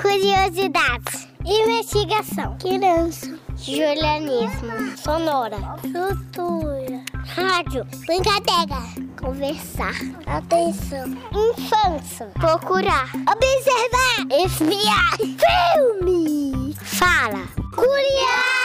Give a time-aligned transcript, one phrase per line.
[0.00, 1.28] Curiosidades.
[1.44, 2.56] Investigação.
[2.58, 3.36] Criança.
[3.56, 4.96] Julianismo.
[4.96, 5.56] Sonora.
[5.80, 7.02] Cultura.
[7.26, 7.84] Rádio.
[8.06, 8.80] Brincadeira.
[9.20, 9.94] Conversar.
[10.26, 11.08] Atenção.
[11.32, 12.26] Infância.
[12.34, 13.10] Procurar.
[13.26, 14.44] Observar.
[14.44, 15.16] Espiar.
[15.18, 16.74] Filme.
[16.74, 17.48] Fala.
[17.74, 18.58] Curiar.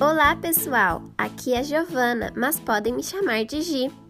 [0.00, 1.02] Olá, pessoal!
[1.16, 4.03] Aqui é Giovana, mas podem me chamar de Gi.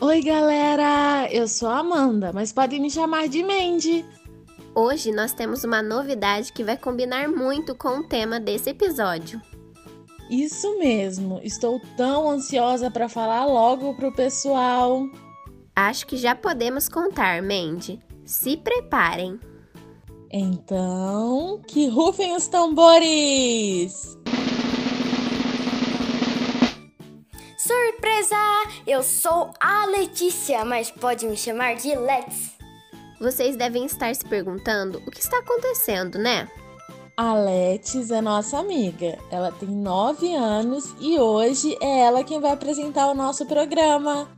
[0.00, 1.28] Oi, galera!
[1.28, 4.04] Eu sou a Amanda, mas podem me chamar de Mandy.
[4.72, 9.42] Hoje nós temos uma novidade que vai combinar muito com o tema desse episódio.
[10.30, 15.02] Isso mesmo, estou tão ansiosa para falar logo pro pessoal.
[15.74, 17.98] Acho que já podemos contar, Mandy.
[18.24, 19.40] Se preparem.
[20.30, 24.17] Então, que rufem os tambores!
[27.98, 28.36] Surpresa!
[28.86, 32.52] Eu sou a Letícia, mas pode me chamar de Let's.
[33.20, 36.48] Vocês devem estar se perguntando o que está acontecendo, né?
[37.16, 39.18] A Letis é nossa amiga.
[39.32, 44.28] Ela tem 9 anos e hoje é ela quem vai apresentar o nosso programa.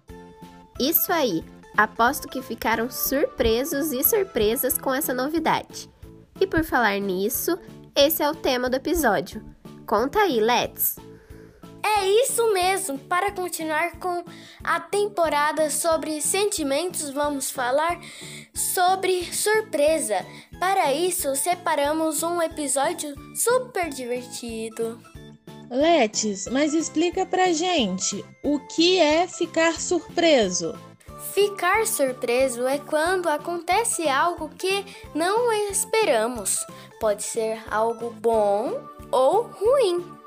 [0.78, 1.44] Isso aí!
[1.76, 5.90] Aposto que ficaram surpresos e surpresas com essa novidade.
[6.40, 7.58] E por falar nisso,
[7.94, 9.44] esse é o tema do episódio.
[9.86, 10.96] Conta aí, Let's!
[11.82, 12.49] É isso
[12.91, 12.98] mesmo!
[12.98, 14.24] Para continuar com
[14.62, 18.00] a temporada sobre sentimentos, vamos falar
[18.55, 20.24] sobre surpresa.
[20.58, 25.00] Para isso, separamos um episódio super divertido.
[25.70, 30.75] Letis, mas explica pra gente o que é ficar surpreso.
[31.32, 36.66] Ficar surpreso é quando acontece algo que não esperamos.
[36.98, 38.72] Pode ser algo bom
[39.12, 40.19] ou ruim.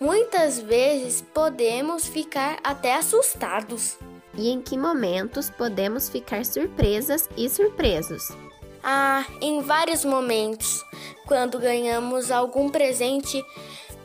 [0.00, 3.96] Muitas vezes podemos ficar até assustados.
[4.34, 8.28] E em que momentos podemos ficar surpresas e surpresos?
[8.82, 10.84] Ah, em vários momentos.
[11.26, 13.44] Quando ganhamos algum presente,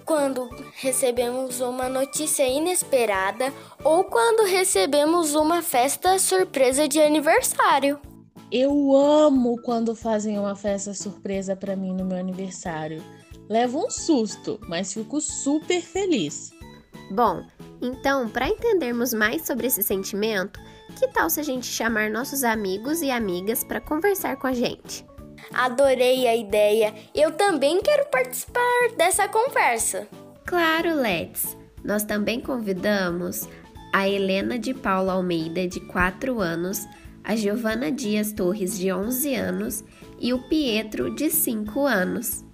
[0.03, 3.53] quando recebemos uma notícia inesperada
[3.84, 8.00] ou quando recebemos uma festa surpresa de aniversário.
[8.51, 13.01] Eu amo quando fazem uma festa surpresa para mim no meu aniversário.
[13.49, 16.51] Levo um susto, mas fico super feliz.
[17.11, 17.43] Bom,
[17.81, 20.59] então, para entendermos mais sobre esse sentimento,
[20.97, 25.05] que tal se a gente chamar nossos amigos e amigas para conversar com a gente?
[25.53, 26.93] Adorei a ideia.
[27.13, 28.61] Eu também quero participar
[28.97, 30.07] dessa conversa.
[30.45, 31.57] Claro, Let's.
[31.83, 33.47] Nós também convidamos
[33.91, 36.87] a Helena de Paula Almeida, de 4 anos,
[37.23, 39.83] a Giovana Dias Torres, de 11 anos,
[40.19, 42.45] e o Pietro, de 5 anos.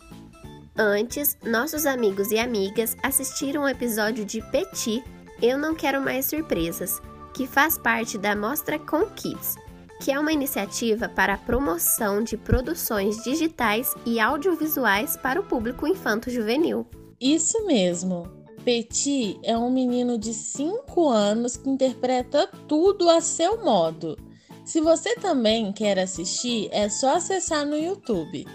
[0.81, 5.03] Antes, nossos amigos e amigas assistiram o episódio de Petit,
[5.41, 7.01] Eu Não Quero Mais Surpresas,
[7.33, 9.57] que faz parte da Mostra com Kids,
[10.01, 15.85] que é uma iniciativa para a promoção de produções digitais e audiovisuais para o público
[15.85, 16.87] infanto-juvenil.
[17.19, 18.31] Isso mesmo.
[18.63, 24.17] Petit é um menino de 5 anos que interpreta tudo a seu modo.
[24.63, 28.47] Se você também quer assistir, é só acessar no YouTube.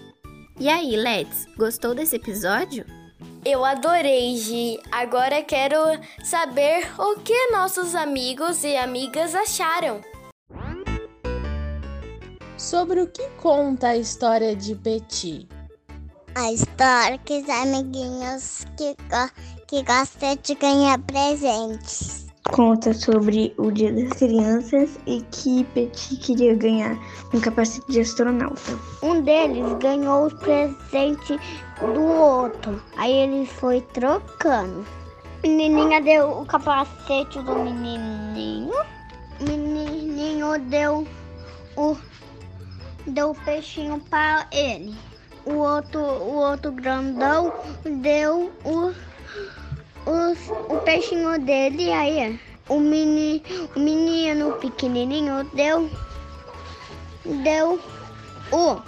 [0.59, 2.87] E aí, Let's, gostou desse episódio?
[3.45, 4.79] Eu adorei, Gi.
[4.93, 5.77] Agora quero
[6.23, 10.01] saber o que nossos amigos e amigas acharam.
[12.57, 15.49] Sobre o que conta a história de Petit?
[16.37, 19.31] A história que os amiguinhos que, go
[19.67, 22.24] que gostam de ganhar presentes.
[22.51, 26.97] Conta sobre o Dia das Crianças e que Petit queria ganhar
[27.33, 28.79] um capacete de astronauta.
[29.03, 31.39] Um deles ganhou o presente
[31.81, 32.81] do outro.
[32.97, 34.85] Aí ele foi trocando.
[35.43, 38.75] Menininha deu o capacete do menininho.
[39.41, 41.07] Menininho deu
[41.77, 41.97] o
[43.07, 44.95] deu o peixinho para ele.
[45.45, 47.53] O outro, o outro grandão
[48.01, 48.95] deu o,
[50.07, 51.93] o, o peixinho dele.
[51.93, 52.39] Aí
[52.69, 53.43] o, meni,
[53.75, 55.91] o menino pequenininho deu,
[57.43, 57.81] deu
[58.53, 58.81] o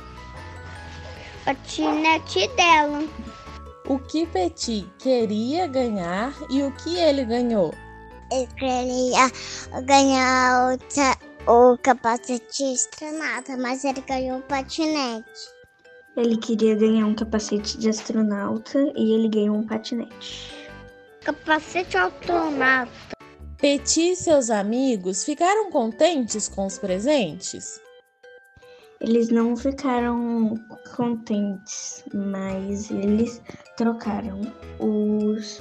[1.45, 3.05] patinete dela.
[3.89, 7.73] O que Petit queria ganhar e o que ele ganhou?
[8.33, 9.31] Ele queria
[9.85, 10.77] ganhar
[11.47, 15.57] o, o capacete de astronauta, mas ele ganhou o patinete.
[16.17, 20.56] Ele queria ganhar um capacete de astronauta e ele ganhou um patinete.
[21.27, 23.17] Capacete astronauta.
[23.59, 27.81] Petit e seus amigos ficaram contentes com os presentes?
[29.01, 30.55] Eles não ficaram
[30.95, 33.43] contentes, mas eles
[33.77, 34.41] trocaram
[34.79, 35.61] os,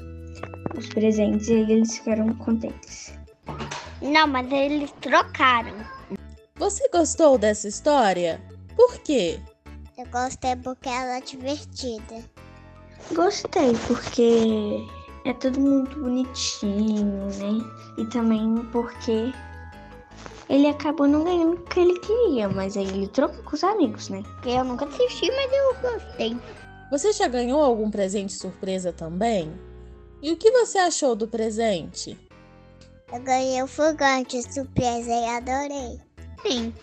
[0.78, 3.16] os presentes e eles ficaram contentes.
[4.04, 5.78] Não, mas eles trocaram.
[6.58, 8.40] Você gostou dessa história?
[8.76, 9.40] Por quê?
[9.98, 12.24] Eu gostei porque ela é divertida.
[13.12, 14.86] Gostei, porque
[15.26, 17.94] é tudo muito bonitinho, né?
[17.98, 19.34] E também porque
[20.48, 24.10] ele acabou não ganhando o que ele queria, mas aí ele trocou com os amigos,
[24.10, 24.22] né?
[24.46, 26.38] Eu nunca assisti, mas eu gostei.
[26.92, 29.52] Você já ganhou algum presente surpresa também?
[30.22, 32.18] E o que você achou do presente?
[33.12, 36.00] Eu ganhei o fogante surpresa e adorei.
[36.44, 36.74] Sim,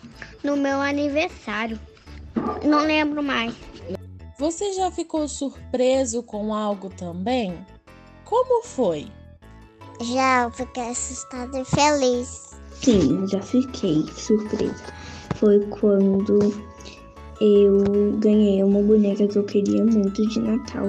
[0.43, 1.79] no meu aniversário.
[2.65, 3.55] Não lembro mais.
[4.37, 7.65] Você já ficou surpreso com algo também?
[8.33, 9.05] Como foi?
[10.01, 12.55] Já, eu fiquei assustada e feliz.
[12.71, 14.83] Sim, já fiquei surpresa.
[15.35, 16.39] Foi quando
[17.39, 20.87] eu ganhei uma boneca que eu queria muito de Natal.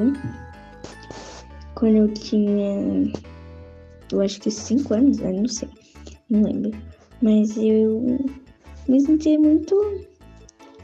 [1.74, 3.12] Quando eu tinha,
[4.10, 5.30] eu acho que 5 anos, né?
[5.32, 5.68] não sei,
[6.30, 6.72] não lembro.
[7.20, 8.24] Mas eu
[8.88, 10.00] me senti muito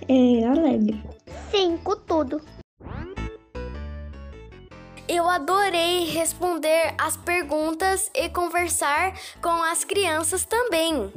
[0.09, 1.03] é, alegre.
[1.51, 2.39] Sim, com tudo.
[5.13, 9.13] Eu adorei responder as perguntas e conversar
[9.43, 11.13] com as crianças também.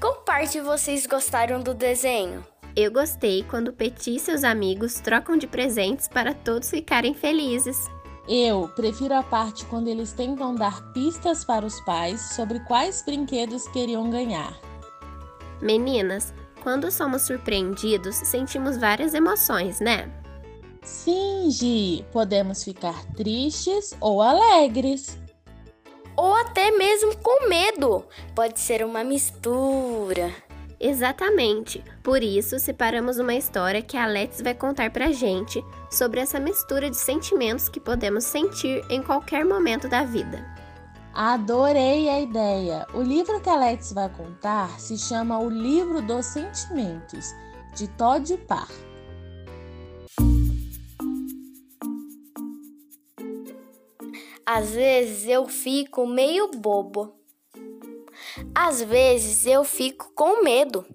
[0.00, 2.46] Qual parte vocês gostaram do desenho?
[2.76, 7.90] Eu gostei quando Petit e seus amigos trocam de presentes para todos ficarem felizes.
[8.28, 13.66] Eu prefiro a parte quando eles tentam dar pistas para os pais sobre quais brinquedos
[13.66, 14.56] queriam ganhar.
[15.60, 16.32] Meninas,
[16.62, 20.23] quando somos surpreendidos, sentimos várias emoções, né?
[20.84, 25.18] Sim, Gi, podemos ficar tristes ou alegres.
[26.14, 28.04] Ou até mesmo com medo.
[28.34, 30.32] Pode ser uma mistura.
[30.78, 31.82] Exatamente.
[32.02, 36.90] Por isso, separamos uma história que a Alex vai contar pra gente sobre essa mistura
[36.90, 40.44] de sentimentos que podemos sentir em qualquer momento da vida.
[41.14, 42.86] Adorei a ideia!
[42.92, 47.32] O livro que a Alex vai contar se chama O Livro dos Sentimentos,
[47.74, 48.68] de Todd Parr.
[54.56, 57.12] Às vezes eu fico meio bobo.
[58.54, 60.86] Às vezes eu fico com medo.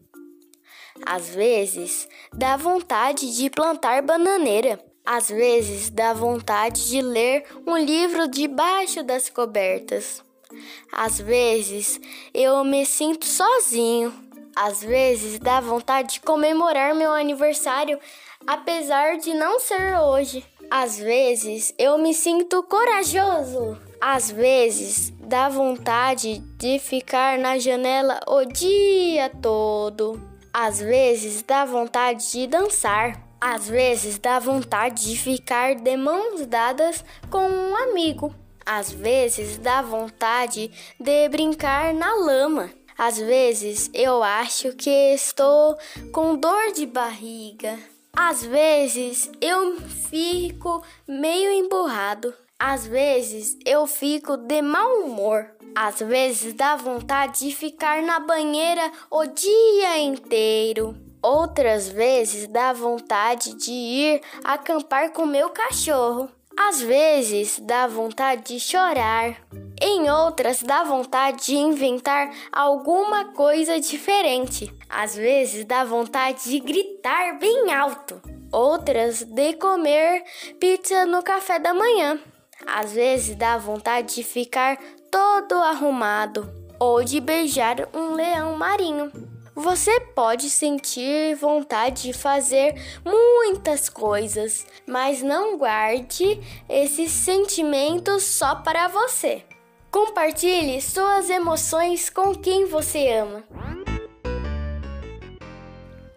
[1.05, 4.79] Às vezes dá vontade de plantar bananeira.
[5.05, 10.23] Às vezes dá vontade de ler um livro debaixo das cobertas.
[10.89, 11.99] Às vezes
[12.33, 14.13] eu me sinto sozinho.
[14.55, 17.99] Às vezes dá vontade de comemorar meu aniversário,
[18.47, 20.45] apesar de não ser hoje.
[20.71, 23.75] Às vezes eu me sinto corajoso.
[23.99, 30.21] Às vezes dá vontade de ficar na janela o dia todo.
[30.53, 33.19] Às vezes dá vontade de dançar.
[33.41, 38.33] Às vezes dá vontade de ficar de mãos dadas com um amigo.
[38.63, 40.69] Às vezes dá vontade
[40.99, 42.69] de brincar na lama.
[42.95, 45.75] Às vezes eu acho que estou
[46.11, 47.79] com dor de barriga.
[48.15, 52.33] Às vezes eu fico meio emburrado.
[52.59, 55.49] Às vezes eu fico de mau humor.
[55.75, 60.95] Às vezes dá vontade de ficar na banheira o dia inteiro.
[61.21, 66.29] Outras vezes dá vontade de ir acampar com meu cachorro.
[66.67, 69.37] Às vezes dá vontade de chorar.
[69.81, 74.69] Em outras dá vontade de inventar alguma coisa diferente.
[74.89, 78.21] Às vezes dá vontade de gritar bem alto.
[78.51, 80.21] Outras de comer
[80.59, 82.19] pizza no café da manhã.
[82.67, 84.77] Às vezes dá vontade de ficar
[85.09, 89.28] todo arrumado ou de beijar um leão marinho.
[89.59, 96.39] Você pode sentir vontade de fazer muitas coisas, mas não guarde
[96.69, 99.43] esses sentimentos só para você.
[99.91, 103.43] Compartilhe suas emoções com quem você ama.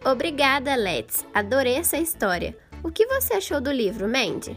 [0.04, 1.26] Obrigada, Let's.
[1.34, 2.56] Adorei essa história.
[2.80, 4.56] O que você achou do livro, Mandy?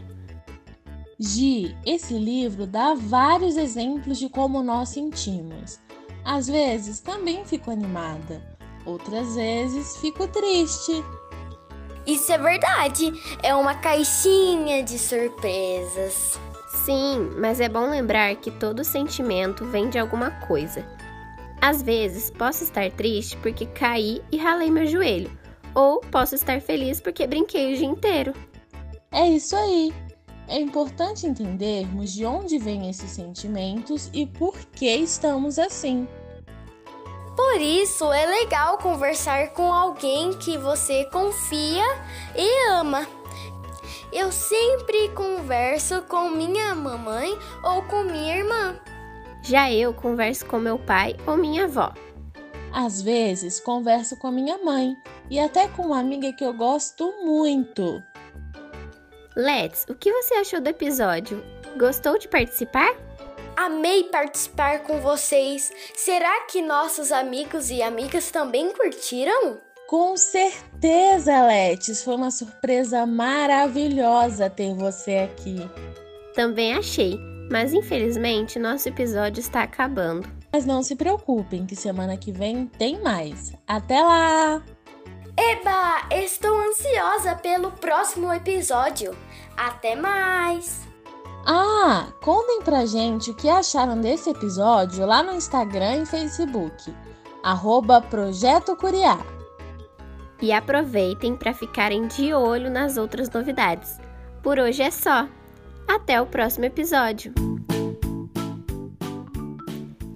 [1.20, 5.80] Gi, esse livro dá vários exemplos de como nós sentimos.
[6.24, 8.55] Às vezes também fico animada,
[8.86, 11.04] outras vezes fico triste.
[12.06, 13.12] Isso é verdade,
[13.42, 16.40] é uma caixinha de surpresas.
[16.84, 20.86] Sim, mas é bom lembrar que todo sentimento vem de alguma coisa.
[21.60, 25.32] Às vezes posso estar triste porque caí e ralei meu joelho,
[25.74, 28.34] ou posso estar feliz porque brinquei o dia inteiro.
[29.12, 29.92] É isso aí.
[30.48, 36.08] É importante entendermos de onde vêm esses sentimentos e por que estamos assim.
[37.56, 41.86] Por isso é legal conversar com alguém que você confia
[42.36, 43.08] e ama.
[44.12, 47.32] Eu sempre converso com minha mamãe
[47.64, 48.78] ou com minha irmã.
[49.42, 51.94] Já eu converso com meu pai ou minha avó.
[52.74, 54.94] Às vezes converso com a minha mãe
[55.30, 58.04] e até com uma amiga que eu gosto muito.
[59.34, 61.42] Let's, o que você achou do episódio?
[61.78, 63.05] Gostou de participar?
[63.58, 65.72] Amei participar com vocês.
[65.96, 69.58] Será que nossos amigos e amigas também curtiram?
[69.88, 72.04] Com certeza, Letes.
[72.04, 75.58] Foi uma surpresa maravilhosa ter você aqui.
[76.34, 77.18] Também achei,
[77.50, 80.28] mas infelizmente nosso episódio está acabando.
[80.52, 83.54] Mas não se preocupem, que semana que vem tem mais.
[83.68, 84.64] Até lá!
[85.38, 89.16] Eba, estou ansiosa pelo próximo episódio.
[89.56, 90.95] Até mais!
[91.48, 96.92] Ah, contem pra gente o que acharam desse episódio lá no Instagram e Facebook,
[97.44, 99.20] arroba Projeto Curiá.
[100.42, 104.00] E aproveitem para ficarem de olho nas outras novidades.
[104.42, 105.28] Por hoje é só.
[105.88, 107.32] Até o próximo episódio.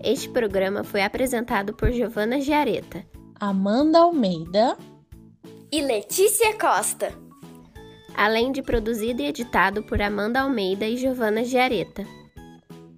[0.03, 3.05] Este programa foi apresentado por Giovana Giareta,
[3.39, 4.75] Amanda Almeida
[5.71, 7.28] e Letícia Costa.
[8.15, 12.05] Além de produzido e editado por Amanda Almeida e Giovana Giareta.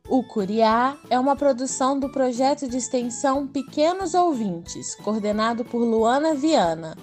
[0.09, 6.97] O Curiá é uma produção do projeto de extensão Pequenos Ouvintes, coordenado por Luana Viana.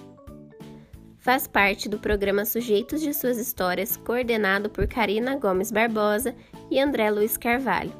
[1.18, 6.34] Faz parte do programa Sujeitos de Suas Histórias, coordenado por Karina Gomes Barbosa
[6.70, 7.92] e André Luiz Carvalho.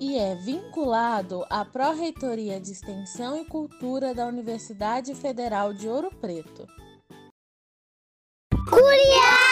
[0.00, 6.66] E é vinculado à Pró-Reitoria de Extensão e Cultura da Universidade Federal de Ouro Preto.
[8.64, 9.51] 库里